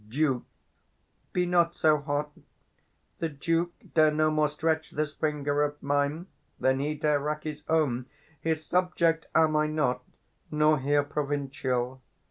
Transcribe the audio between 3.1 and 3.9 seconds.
the Duke